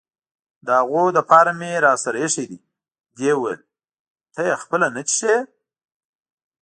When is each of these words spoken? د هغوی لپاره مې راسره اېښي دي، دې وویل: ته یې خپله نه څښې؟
د 0.65 0.67
هغوی 0.79 1.09
لپاره 1.17 1.49
مې 1.59 1.73
راسره 1.85 2.17
اېښي 2.23 2.45
دي، 2.51 2.59
دې 3.17 3.31
وویل: 3.35 3.61
ته 4.33 4.41
یې 4.47 4.55
خپله 4.63 4.87
نه 4.95 5.01
څښې؟ 5.09 5.35